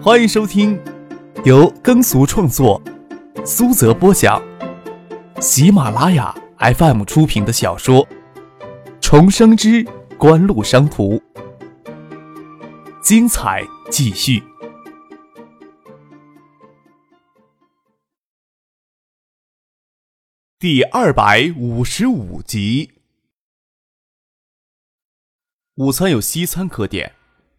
[0.00, 0.80] 欢迎收听
[1.44, 2.80] 由耕俗创作、
[3.44, 4.40] 苏泽播讲、
[5.40, 8.06] 喜马拉雅 FM 出品的小说
[9.00, 9.84] 《重生之
[10.16, 11.16] 官路商途》，
[13.02, 14.40] 精彩继续，
[20.60, 22.92] 第二百五十五集。
[25.74, 27.17] 午餐有西餐可点。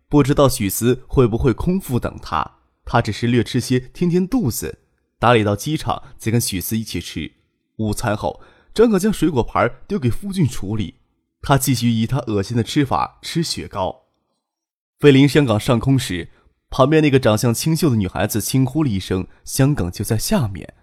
[0.09, 4.79] 不知道许思会不会空腹等他，他只是略吃些填填肚子。
[5.19, 7.31] 打理到机场，再跟许思一起吃
[7.77, 8.41] 午餐后，
[8.73, 10.95] 张可将水果盘丢给夫俊处理，
[11.41, 14.05] 他继续以他恶心的吃法吃雪糕。
[14.97, 16.29] 飞临香港上空时，
[16.71, 20.73] 旁边那个长相清秀的女孩子轻呼了一声：“香港就在下面。”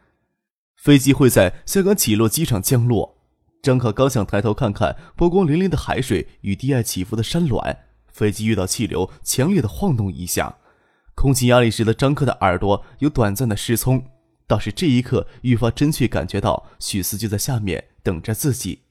[0.77, 3.19] 飞机会在香港起落机场降落。
[3.63, 7.86] 张可刚想抬头看看波光粼粼的海水与低矮起伏的山峦。
[8.17, 10.57] 飞机遇到气流，强烈的晃动一下，
[11.15, 14.03] 空气压力使得张克的耳朵有短暂的失聪。
[14.47, 18.85] 倒是这一刻，愈发真切感觉到许思就在下面等着自己。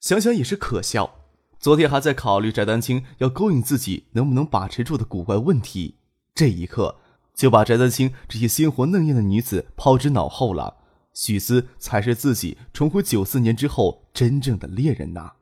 [0.00, 1.16] 想想也是可笑，
[1.58, 5.96] 昨天还在考虑翟丹青要勾引自己能不能把持住的古怪问题，
[6.34, 6.96] 这一刻
[7.34, 10.78] 就把翟丹青这些鲜活嫩艳的女子抛之脑后了。
[11.12, 15.32] 许思才是自己重回九四年之后真正的猎人呐！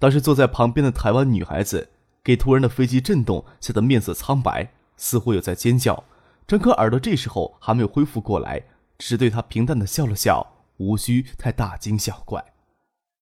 [0.00, 1.90] 当时坐在旁边的台湾女孩子。
[2.24, 6.04] 给突然的飞机震动吓得面色苍白，似乎有在尖叫。
[6.46, 8.62] 张可耳朵这时候还没有恢复过来，
[8.98, 12.44] 只对他平淡的笑了笑，无需太大惊小怪。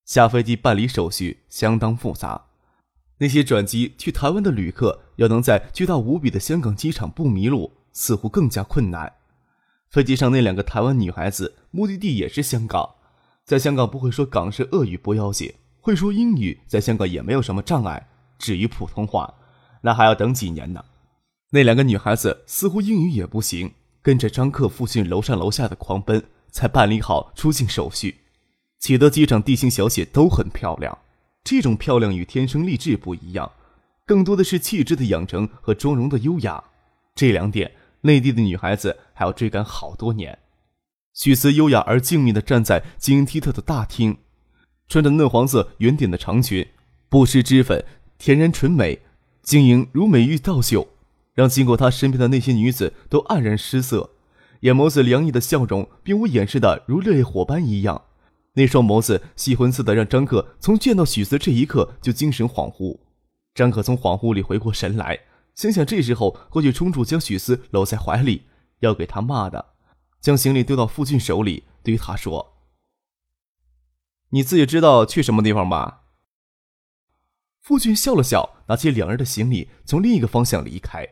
[0.04, 2.46] 下飞机办理手续相当复杂，
[3.18, 9.12] 那些转机去台湾的旅客要能在巨大无比的香港机场不迷路，似乎更加困难。
[9.90, 12.96] 飞机上那两个台湾女孩子目的地也是香港，
[13.44, 18.08] 在香港不会说港式俄语不要紧，会说英语在香港也没有什么障碍。
[18.40, 19.32] 至于普通话，
[19.82, 20.84] 那还要等几年呢。
[21.50, 28.20] 那两个女孩子似乎英语也不行，跟着张克父亲楼上楼下的狂奔，才办理好出境手续。
[28.78, 30.96] 启德机场地形小姐都很漂亮，
[31.44, 33.52] 这种漂亮与天生丽质不一样，
[34.06, 36.64] 更多的是气质的养成和妆容的优雅。
[37.14, 37.72] 这两点，
[38.02, 40.38] 内地的女孩子还要追赶好多年。
[41.12, 44.16] 许思优雅而静谧地站在晶莹剔透的大厅，
[44.88, 46.66] 穿着嫩黄色圆点的长裙，
[47.08, 47.84] 不施脂粉。
[48.20, 49.00] 天然纯美，
[49.42, 50.88] 晶莹如美玉倒绣，
[51.32, 54.10] 让经过他身边的那些女子都黯然失色。
[54.60, 58.02] 眼眸子凉意的笑容，并无掩饰的如烈火般一样。
[58.52, 62.98] 那双眸子细魂似的，让张克从见到许思这一刻就精神恍惚。
[63.54, 65.20] 张可从恍惚里回过神来，
[65.54, 68.42] 心想这时候过去冲住将许思搂在怀里，
[68.80, 69.64] 要给他骂的。
[70.20, 72.52] 将行李丢到傅俊手里，对他说
[74.28, 75.96] ：“你自己知道去什么地方吧？”
[77.60, 81.06] 傅俊笑了笑，拿起两人的行李，从另一个方向离开。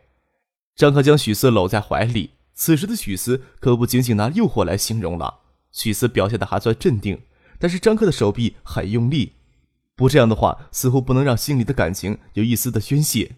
[0.75, 5.41] 张克将许思搂在怀里，此时的许思可不仅仅拿诱惑来形容了。
[5.70, 7.20] 许思表现的还算镇定，
[7.59, 9.34] 但是张克的手臂很用力，
[9.94, 13.36] 不这样的话，似乎不能让心里的感情有一丝的宣泄。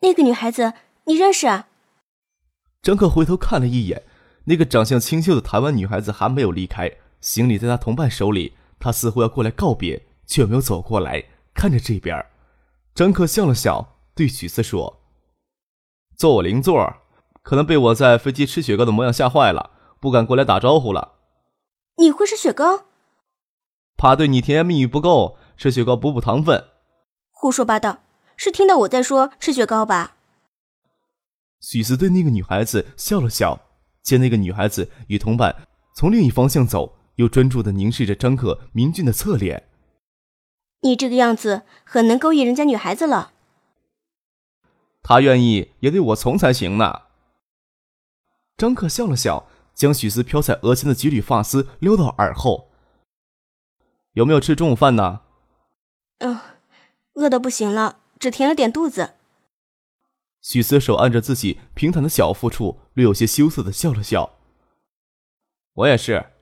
[0.00, 0.74] 那个女孩子，
[1.06, 1.68] 你认识啊？
[2.82, 4.04] 张克回头看了一眼，
[4.44, 11.24] 那个长相清秀的台湾女孩子还没有离开，行李在她同伴手里，她似乎要过来告别，却没有走过来。
[11.56, 12.24] 看着这边，
[12.94, 15.00] 张克笑了笑，对许思说
[16.14, 16.98] ：“坐我邻座，
[17.42, 21.14] 可能被我在飞机吃雪糕的模样吓坏了，不敢过来打招呼了。”
[21.96, 22.84] 你会吃雪糕？
[23.96, 26.62] 怕对你甜言蜜语不够，吃雪糕补补糖分。
[27.30, 28.00] 胡说八道，
[28.36, 30.16] 是听到我在说吃雪糕吧？
[31.60, 33.58] 许思对那个女孩子笑了笑，
[34.02, 39.70] 见那个女孩子与同伴从另一方向走，又专注的凝视着张克明俊的侧脸。
[40.80, 43.32] 你这个样子很能勾引人家女孩子了。
[45.02, 47.02] 他愿意也得我从才行呢。
[48.56, 52.70] 张克笑了笑，将许思飘在额前的几缕发丝撩到耳后。
[54.12, 55.20] 有没有吃中午饭呢？
[56.18, 56.40] 嗯，
[57.14, 59.14] 饿的不行了，只填了点肚子。
[60.40, 64.38] 许思手按着自己平坦的小腹处，略有些羞涩的笑了笑。
[65.74, 66.32] 我也是。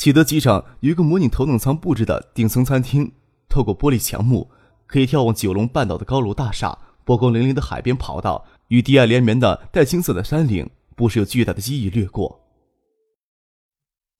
[0.00, 3.12] 启德机场有一个模拟头等舱布置的顶层餐厅，
[3.50, 4.50] 透过玻璃墙幕，
[4.86, 12.40] 可以眺望九龙半岛的高楼大厦、波光粼粼的海边跑道与低矮连绵的带青色的山岭，不时有巨大的机翼掠过。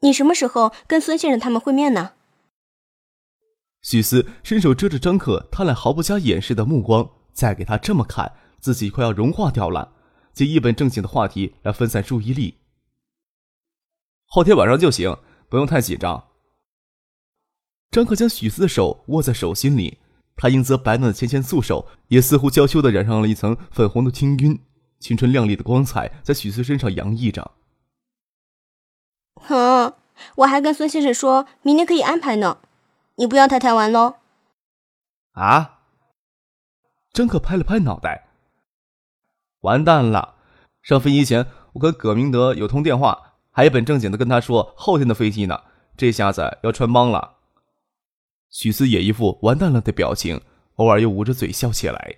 [0.00, 2.12] 你什么时候跟孙先生他们会面呢？
[3.81, 9.94] 许思伸手遮着张可贪婪毫不加掩饰的目光，再给他这么看，自己快要融化掉了。
[10.35, 12.59] 借一本正经的话题来分散注意力。
[14.26, 15.17] 后天晚上就行。
[15.50, 16.29] 不用太紧张。
[17.91, 19.99] 张可将许思的手握在手心里，
[20.37, 24.58] 他英泽白嫩的纤纤素手也似乎娇羞的染上了一层粉红的青晕。
[25.00, 27.50] 青春靓丽的光彩在许思身上洋溢着。
[29.35, 29.94] 哼，
[30.37, 32.58] 我还跟孙先生说明天可以安排呢，
[33.17, 34.17] 你不要太贪玩喽。
[35.32, 35.81] 啊！
[37.12, 38.29] 张克拍了拍脑袋，
[39.62, 40.37] 完蛋了！
[40.82, 45.62] 上飞机前我跟葛明德有通电话，还一本正经的跟他说后天的飞机呢，
[45.97, 47.37] 这下子要穿帮了。
[48.50, 50.41] 许思也一副完蛋了的表情，
[50.76, 52.17] 偶尔又捂着嘴笑起来。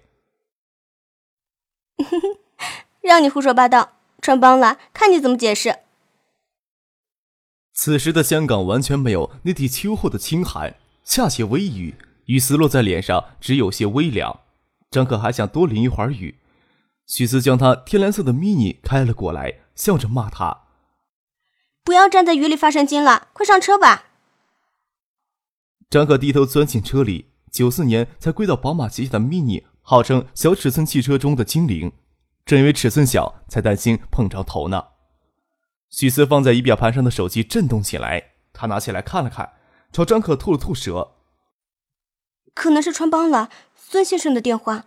[3.02, 5.80] 让你胡说八道，穿帮了，看你怎么解释。
[7.74, 11.94] 此时的香港完全没有那地秋后的清寒，下起微雨，
[12.26, 14.40] 雨丝落在脸上，只有些微凉。
[14.90, 16.38] 张可还想多淋一会儿雨，
[17.06, 20.64] 许思将他天蓝色的 mini 开了过来，笑着骂他
[21.84, 24.06] ：“不要站在雨里发神经了，快上车吧。”
[25.90, 31.92] 张可低头钻进车里，九四年才归到宝马旗下的 mini，号称小尺寸汽车中的精灵，
[32.46, 34.86] 正因为尺寸小，才担心碰着头呢。
[35.90, 39.52] 许思放在仪表盘上的手机震动起来，他拿起来看了看，
[39.92, 41.12] 朝张可吐了吐舌。
[42.54, 44.86] 可能是穿帮了，孙先生的电话。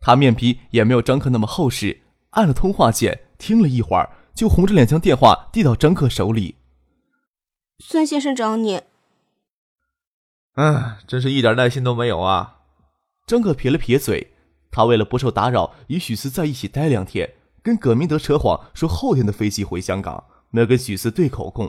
[0.00, 2.00] 他面皮也没有张克那么厚实，
[2.30, 6.54] 按了通话键，听了一会儿，就红着脸将电话递到张克手里。
[7.80, 8.82] 孙先生找你。
[10.54, 12.58] 唉，真是一点耐心都没有啊！
[13.26, 14.34] 张克撇了撇嘴，
[14.70, 17.34] 他为了不受打扰，与许思在一起待两天。
[17.64, 21.68] 跟葛明德扯谎说后天的飞机回香港，没有跟许思对口供。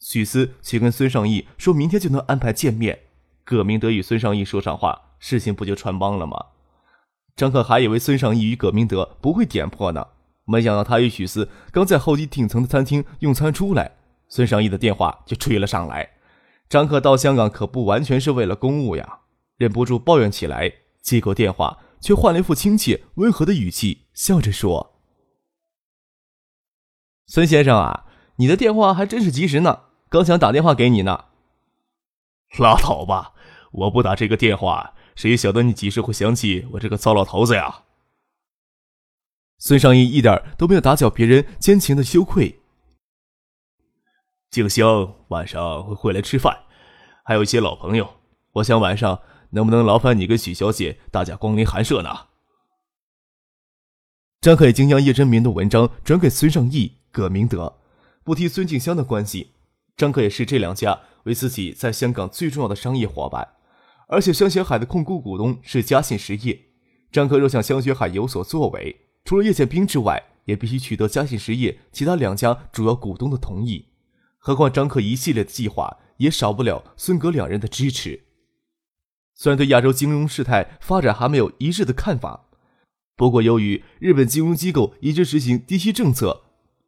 [0.00, 2.98] 许思却跟孙尚义说明天就能安排见面。
[3.44, 6.46] 葛明德与孙尚义说上话，事情不就穿帮了吗？
[7.36, 10.08] 张克还以为孙尚义与葛明德不会点破呢，
[10.44, 13.96] 没想到他与许思刚在候机顶层的餐厅用餐出来，
[14.28, 16.10] 孙尚义的电话就追了上来。
[16.68, 19.20] 张可到香港可不完全是为了公务呀，
[19.56, 20.72] 忍不住抱怨起来。
[21.02, 25.00] 接过电话，却换了一副亲切温和的语气，笑着说。
[27.26, 28.06] 孙先生啊，
[28.36, 31.26] 你的电话还真是及时呢，刚想打电话给你呢。
[32.58, 33.32] 拉倒吧，
[33.72, 37.82] 我不打这个电话，谁晓得你几时会想起我这个糟老头子呀？
[39.64, 42.58] 孙尚义一点都没有打搅别人奸情的羞愧。
[44.50, 46.64] 静香晚上会回来吃饭，
[47.24, 48.14] 还有一些老朋友，
[48.54, 49.20] 我想晚上
[49.50, 52.10] 能不能劳烦你跟许小姐大驾光临寒舍呢？
[54.40, 56.98] 张可已经将叶真民的文章转给孙尚义。
[57.12, 57.78] 葛明德
[58.24, 59.52] 不提孙静香的关系，
[59.96, 63.46] 张可也视这两家为自己在香港最重要的商业伙伴，
[64.08, 66.58] 而且香雪海的控股股东是嘉信实业。
[67.12, 73.86] 张可若想香雪海有所作为，除了叶剑兵之外，也必须取得嘉信实业其他两家主要股东的同意。
[74.38, 78.24] 何况张克一系列的计划也少不了孙戈两人的支持。
[79.34, 82.46] 虽然对亚洲金融事态发展还没有一致的看法，
[83.16, 86.42] 不过由于日本金融机构一直实行低息政策。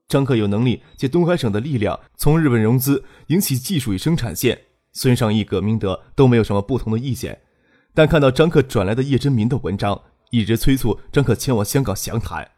[0.06, 4.62] 张克有能力借东海省的力量从日本融资，引起技术与生产线。
[4.92, 7.40] 孙尚义、葛明德都没有什么不同的意见，
[7.94, 10.02] 但看到张克转来的叶真民的文章，
[10.34, 12.50] 一直催促张克前往香港详谈。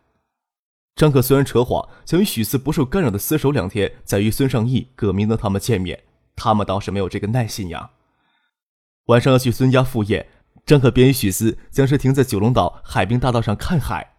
[0.95, 7.91] 张克虽然扯谎，想与许四不受干扰的厮守两天，再与孙尚义、葛明德他们见面，他们倒是没有这个耐心呀。
[9.07, 10.27] 晚上要去孙家赴宴，
[10.65, 14.15] 张克便与许四将车停在九龙岛海滨大道上看海。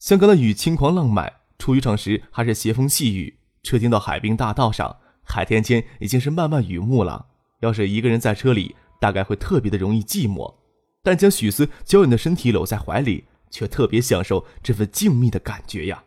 [0.00, 1.34] 香港的雨轻狂浪漫。
[1.58, 7.26] 出渔场时还是斜风细雨，车停到海滨大道上，海天间已经是漫漫雨幕了。
[7.60, 10.56] 要是一个人在车里，大概会特别的容易寂寞。
[11.02, 16.04] 但将许思娇软的身体搂在怀里，却特别享受这份静谧的感觉呀。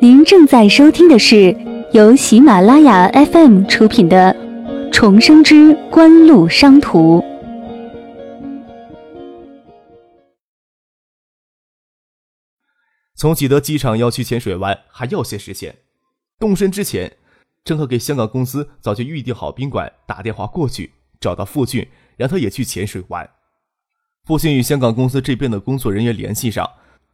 [0.00, 1.54] 您正在收听的是
[1.92, 4.34] 由喜马拉雅 FM 出品的
[4.92, 7.20] 《重生之官路商途》。
[13.14, 15.76] 从启德机场要去浅水湾还要些时间。
[16.38, 17.16] 动身之前，
[17.66, 23.28] 郑和给香港公司早就预定好宾馆打电话过去，找到傅俊，让他也去浅水湾。
[24.24, 26.64] 傅俊与香港公司这边的工作人员联系上，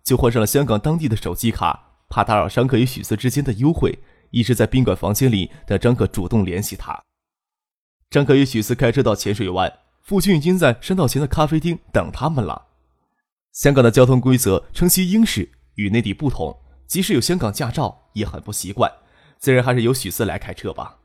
[0.04, 3.98] 就换上了香港当地的手机卡，怕打扰张克与许四之间的幽会，
[4.30, 7.02] 一直在宾馆房间里等张可主动联系他。
[8.10, 12.66] 张可与许四开车到浅水湾，傅俊已经在山道前的咖啡厅等他们了。
[13.52, 15.48] 香港的交通规则称其英式。
[15.76, 16.54] 与内地不同，
[16.86, 18.92] 即使有香港驾照，也很不习惯。
[19.42, 20.98] 自然还是由许四来开车吧。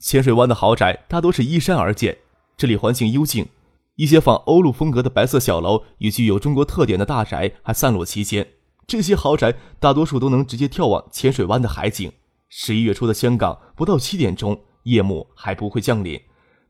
[0.00, 2.18] 浅水湾的豪宅大多是依山而建，
[2.56, 3.46] 这里环境幽静，
[3.94, 8.44] 一些仿欧陆风格的白色小楼与具有中国特点的大宅还散落其间。
[8.88, 12.10] 这些豪宅大多数都能直接眺望浅水湾的海景。
[12.48, 16.20] 十一月初的香港，不到七点钟，夜幕还不会降临。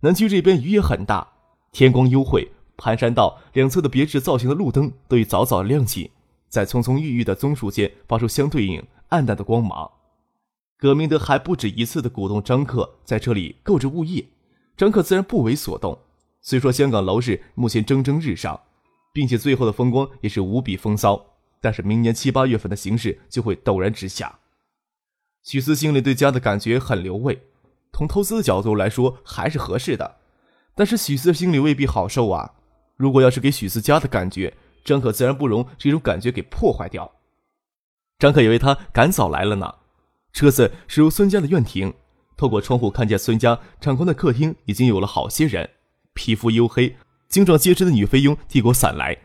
[0.01, 1.27] 南区这边雨也很大，
[1.73, 6.11] 天光幽晦，盘山道两侧的别致造型的路灯都已早早亮起，
[6.51, 9.91] 在葱葱郁郁的棕树间发出相对应暗淡的光芒。
[10.79, 14.25] 葛明德还不止一次的鼓动张克在这里购置物业，
[14.77, 15.99] 张克自然不为所动。
[16.41, 18.61] 虽说香港楼市目前蒸蒸日上，
[19.13, 21.21] 并且最后的风光也是无比风骚，
[21.61, 24.39] 但是明年七八月份的形势就会陡然直下。
[25.43, 27.43] 许思心里对家的感觉很留味，
[27.93, 30.19] 从投资的角度来说还是合适的，
[30.77, 32.55] 但是许思心里未必好受啊。
[32.97, 34.55] 如果要是给许思家的感觉，
[34.85, 37.11] 张可自然不容这种感觉给破坏掉。
[38.21, 39.75] 张可以为他赶早来了呢。
[40.39, 41.93] 车子驶入孙家的院庭，
[42.37, 45.69] 透过窗户看见孙家敞宽的客厅已经有了好些人，
[46.15, 46.97] 皮肤黝黑、
[47.29, 49.19] 精壮结实的女飞佣递过伞来。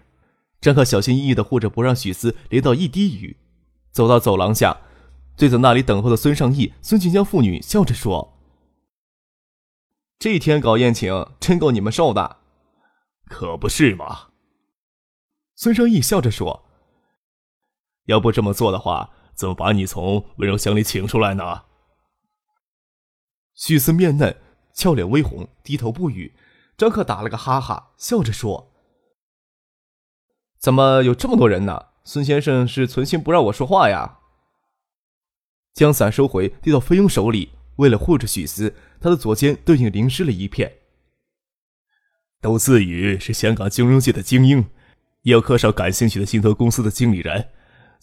[0.60, 3.38] 张克小心翼翼地护着，不让许思淋到一滴雨。
[3.92, 4.76] 走到走廊下，
[5.38, 8.34] 对在那里等候的孙尚义、孙锦江父女笑着说
[10.18, 12.38] ：“这天搞宴请，真够你们受的。
[13.30, 14.30] ”“可不是嘛。”
[15.54, 16.66] 孙尚义笑着说
[18.08, 21.64] ：“要不这么做的话。”怎么把你从温柔乡里请出来呢？
[23.56, 24.36] 许思面嫩，
[24.74, 26.34] 俏脸微红，低头不语。
[26.76, 28.72] 张克打了个哈哈，笑着说
[30.58, 31.88] ：“怎么有这么多人呢？
[32.04, 34.20] 孙先生是存心不让我说话呀？”
[35.74, 37.52] 将伞收回，递到菲佣手里。
[37.78, 40.72] 为了护着许思，他的左肩都已经淋湿了一片。
[42.40, 44.70] 都自宇是香港金融界的精英，
[45.24, 47.50] 也有柯少感兴趣的信托公司的经理人。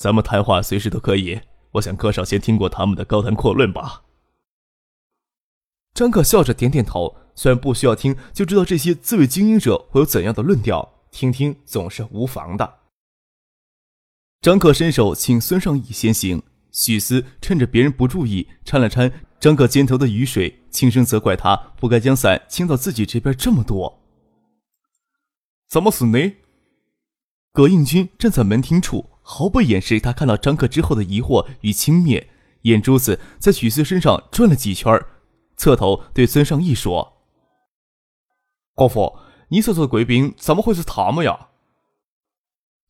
[0.00, 1.38] 咱们谈话随时都可以，
[1.72, 4.04] 我想柯少先听过他们的高谈阔论吧。
[5.92, 12.78] 张克笑着点点头，虽然不需要听，就知道这些自卫精英者会有怎样的论调，听听总是无妨的。
[14.40, 16.42] 张克伸手请孙尚义先行，
[16.72, 24.00] 许思趁着别人不注意，掺了掺张克肩头的雨水，轻声责怪他不该将伞倾到自己这边这么多。
[25.68, 26.36] 怎么是你？
[27.52, 29.09] 葛应军站在门厅处。
[29.32, 32.26] 毫不掩饰他看到张克之后的疑惑与轻蔑，
[32.62, 35.00] 眼珠子在许思身上转了几圈，
[35.56, 37.22] 侧头对孙尚义说
[38.74, 39.16] ：“国父，
[39.50, 41.50] 你所说的贵宾怎么会是他们呀？”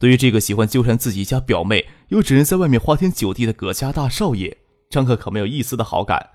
[0.00, 4.56] 对于这个喜欢纠缠自己家表妹，又只能在外面花天酒地的葛家大少爷，
[4.88, 6.30] 张克可没有一丝的好感。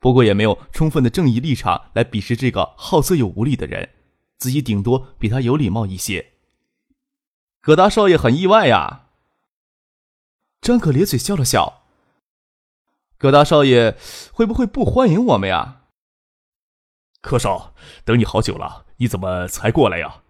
[0.00, 3.88] 不过也没有充分的正义立场来鄙视这个好色又无礼的人，
[4.38, 6.34] 自己顶多比他有礼貌一些。
[7.60, 9.01] 葛大少爷很意外呀。
[10.62, 11.82] 张可咧嘴笑了笑。
[13.18, 13.96] 葛大少爷
[14.32, 15.82] 会不会不欢迎我们呀？
[17.20, 20.22] 柯少，等你好久了，你怎么才过来呀？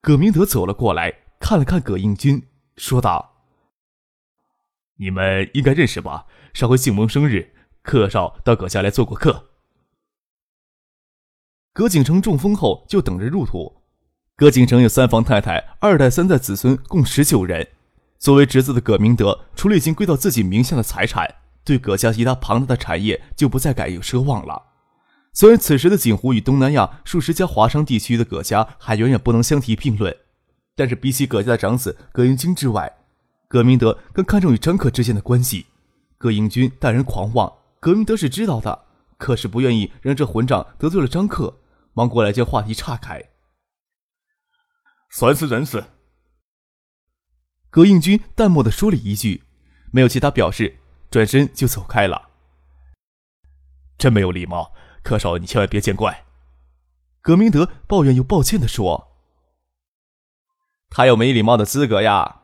[0.00, 3.44] 葛明德走了过来，看了看葛应军，说道
[4.98, 6.26] ：“你们应该认识吧？
[6.54, 9.48] 上回姓蒙生日，柯少到葛家来做过客。
[11.72, 13.82] 葛景成中风后就等着入土。
[14.36, 17.68] 葛景城有三房太太，二代三代子孙共十九人。”
[18.22, 21.28] 作为侄子的葛明德，除了已经归到自己名下的财产，
[21.64, 24.62] 对葛家其他庞大的产业就不再敢有奢望了。
[25.32, 30.16] 虽然此时的锦湖与东南亚数十家华商地区的葛家还远远不能相提并论，
[30.76, 32.96] 但是比起葛家的长子葛英军之外，
[33.48, 35.66] 葛明德更看重与张克之间的关系。
[36.16, 38.84] 葛英军待人狂妄，葛明德是知道的，
[39.18, 41.58] 可是不愿意让这混账得罪了张克，
[41.92, 43.20] 忙过来将话题岔开。
[45.10, 45.82] 算是认识。
[47.72, 49.44] 葛应军淡漠的说了一句，
[49.92, 50.76] 没有其他表示，
[51.10, 52.28] 转身就走开了。
[53.96, 56.26] 真没有礼貌，柯少，你千万别见怪。
[57.22, 59.16] 葛明德抱怨又抱歉的说
[60.90, 62.42] ：“他有没礼貌的资格呀？”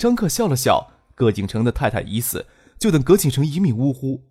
[0.00, 2.46] 张克笑了笑，葛景成的太太已死，
[2.78, 4.24] 就等葛景成一命呜呼。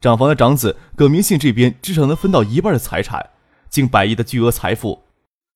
[0.00, 3.30] 长房的长子葛明信这边至少能分到一半的财产，
[3.70, 5.04] 近百亿的巨额财富。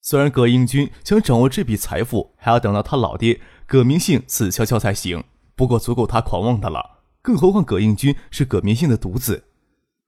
[0.06, 5.24] 虽然葛英军想掌握这笔财富，还要等到他老爹葛明信死翘翘才行，
[5.56, 7.00] 不过足够他狂妄的了。
[7.22, 9.44] 更何况葛英军是葛明信的独子。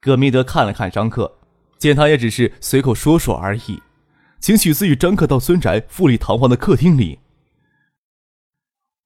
[0.02, 1.38] 葛明德看了看张克，
[1.78, 3.82] 见他也只是随口说说而已，
[4.38, 7.20] 请许思与张克到孙宅富丽堂皇的客厅里。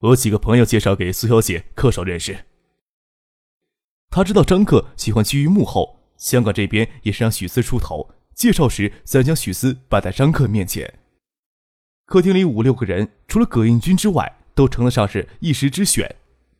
[0.00, 2.47] 我几个朋友介绍给苏小姐、客少认识。
[4.11, 8.11] 他知道张克喜欢居于幕后，香港这边也是让许思出头。
[8.40, 10.94] 介绍时，再将许思摆在张克面前。
[12.06, 16.16] 客厅里五六个人，除了葛应军之外，都称得上是一时之选。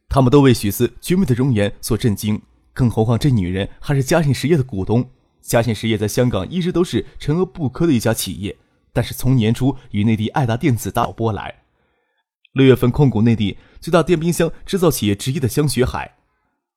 [0.07, 2.43] 他们都为许思绝美的容颜所震惊，
[2.75, 5.09] 更何况这女人还是嘉信实业的股东。
[5.41, 8.59] 嘉信实业在香港一直都是沉疴不科的一家企业，
[8.93, 11.63] 但是从年初与内地爱达电子大波波来，
[12.53, 16.19] 六月份控股内地最大电冰箱制造企业之一的香雪海，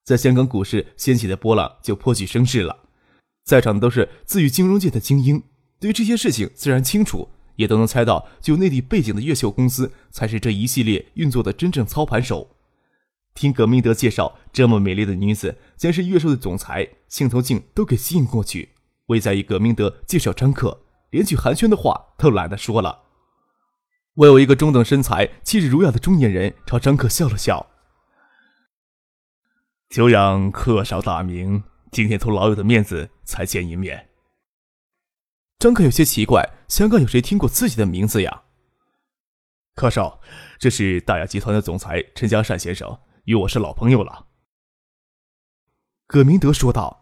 [0.06, 2.83] 在香港股市掀起的波浪就颇具声势了。
[3.44, 5.44] 在场的都是自诩金融界的精英，
[5.80, 12.56] 对于这些事情自然清楚，也都能猜到，具内地背景的越秀公司才是这一系列运作的真正操盘手。
[13.36, 18.70] 听葛明德介绍，这么美丽的女子，竟是越秀的总裁，镜头镜都给吸引过去。
[19.08, 23.02] 未在意葛明德介绍张克，连句寒暄的话都懒得说了。
[24.16, 27.66] 我有一个中等身材、气质儒雅的中年人朝张克笑了笑
[29.90, 34.10] ：“久仰客少大名，今天托老友的面子才见一面。”
[35.60, 38.44] 张克有些奇怪，香港有谁听过自己的名字呀？
[39.76, 40.20] 柯少，
[40.60, 44.28] 这是大雅集团的总裁陈家善先生，与我是老朋友了。
[46.08, 47.02] 葛明德说道。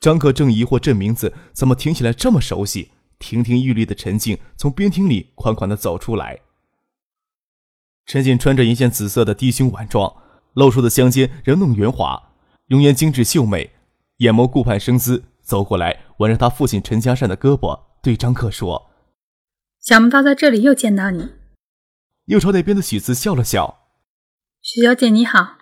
[0.00, 6.40] 张克正疑惑这名字怎么听起来这么熟悉，亭亭玉立的陈静从边厅里款款的走出来。
[8.06, 10.16] 陈静穿着一件紫色的低胸晚装，
[10.54, 12.32] 露出的香肩仍弄圆滑，
[12.66, 13.72] 容颜精致秀美，
[14.16, 18.92] 眼眸顾盼生姿，走过来挽着他父亲陈家善的胳膊，对张克说
[19.82, 21.28] ：“想不到在这里又见到你。”
[22.26, 23.88] 又朝那边的许慈笑了笑
[24.62, 25.58] ：“许小姐你好。”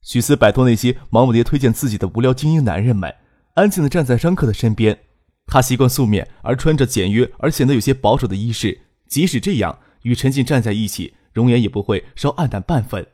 [0.00, 3.14] 许思摆脱那些忙不迭推荐自己的无聊精英男人们，
[3.52, 4.98] 安静地站在张克的身边。
[5.44, 8.80] 他习惯素面，而穿着简约而显得有些保守的衣饰。
[9.10, 13.06] 即使这样，与陈静站在一起，容颜也不会稍暗淡半分。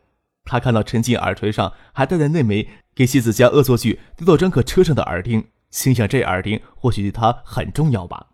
[0.45, 8.29] 他看到陈静耳垂上还戴着那枚给谢子家恶作剧丢到张克车上的耳钉，心想这耳钉或许对他很重要吧。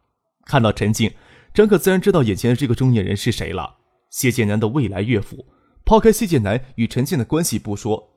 [0.45, 1.13] 看到陈静，
[1.55, 3.79] 张克自然知道眼前的这个中年人是谁了——
[4.11, 5.47] 谢剑南的未来岳父。
[5.85, 8.11] 抛开谢剑南与陈静的关系不说。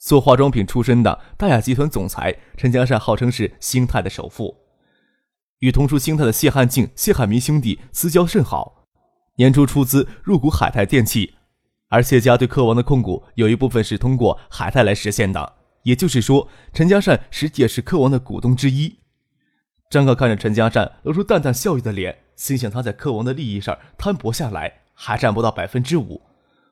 [0.00, 4.56] 做化妆品出身的大雅集团总裁陈家善，号称是兴泰的首富，
[5.58, 8.86] 与同出兴泰的谢汉静、谢汉民兄弟私交甚好，
[9.36, 11.34] 年初出资入股海泰电器，
[11.88, 18.98] 而谢家对科王的控股有一部分是通过海泰来实现的，也就是说，陈家善实际也是科王的股东之一。
[19.88, 26.22] 张克看着陈家善露出淡淡笑意的脸，心想他在科王的利益上摊薄下来还占不到百分之五，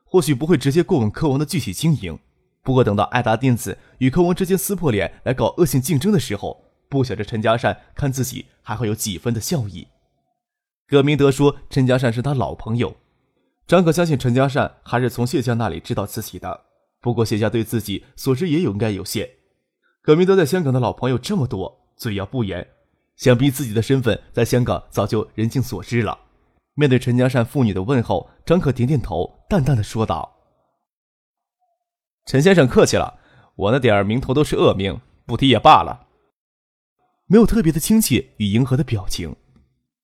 [0.05, 2.19] 或许不会直接过问科王的具体经营。
[2.63, 9.89] 不过，等到爱达电子与科王之间撕破脸来搞恶性竞争的时候，不晓得陈家善看自己还会有几分的笑意。
[10.87, 12.97] 葛明德说：“陈家善是他老朋友。”
[13.67, 16.68] 张可相信陈家善还是从谢家那里知道自己的。
[17.01, 19.29] 不过谢家对自己所知也有应该有限。
[20.03, 22.67] 葛明德在香港的老朋友这么多，嘴要不严，
[23.17, 26.19] 想必自己的身份在香港早就人尽所知了。
[26.75, 30.37] 面对陈家善父女的问候，张可点点头，淡淡的说道。
[32.27, 33.19] 陈先生客气了，
[33.57, 36.07] 我那点儿名头都是恶名，不提也罢了。
[37.27, 39.37] 没有特别的亲切与迎合的表情。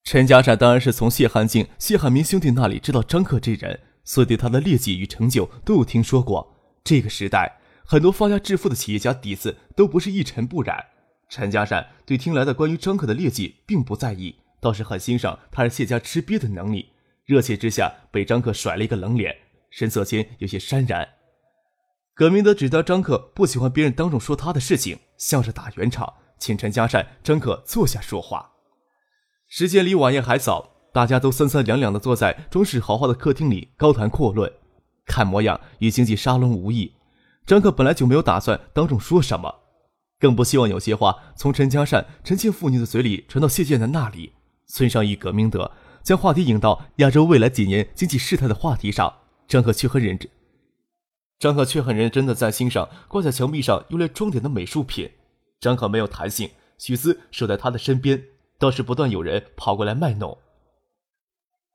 [0.03, 6.54] 陈家善当然是从谢汉静、谢汉民兄弟那里知道张克这人，所以对他的劣迹与成就都有听说过。
[6.85, 10.85] 这个时代，很多发家致富的企业家底子都不是一尘不染。
[11.31, 16.91] 陈家善对听来的关于张克的劣迹并不在意，倒是很欣赏他是谢家吃瘪的能力。
[17.25, 19.35] 热切之下，被张克甩了一个冷脸，
[19.71, 21.09] 神色间有些潸然。
[22.15, 28.53] 葛明德指责张克不喜欢别人当众说他的事情，笑着打圆场，请陈家善、张克坐下说话。
[29.49, 34.53] 时间离晚宴还早，大家都三三两两的坐在装饰豪华的客厅里高谈阔论，
[35.07, 36.93] 看模样与经济沙龙无异。
[37.47, 39.55] 张克本来就没有打算当众说什么，
[40.19, 44.33] 更不希望有些话从陈家善、陈庆父女的嘴里传到谢建南那里。
[44.67, 45.71] 孙尚义、葛明德
[46.03, 49.13] 将话题引到亚洲未来几年经济事态的话题上，
[49.47, 50.29] 张克却很认真。
[51.39, 55.11] 张可却很认真的在欣赏挂在墙壁上用来装点的美术品。
[55.61, 58.23] 张可没有弹性，许思守在他的身边，
[58.59, 60.39] 倒是不断有人跑过来卖弄。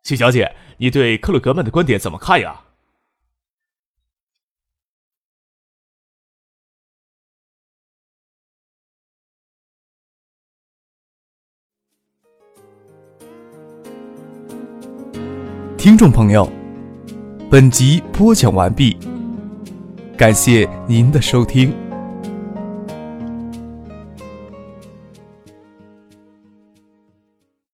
[0.03, 2.63] 许小姐，你对克鲁格曼的观点怎么看呀？
[15.79, 16.45] 听众朋友，
[17.49, 18.97] 本集播讲完毕。
[20.17, 21.73] 感谢您的收听。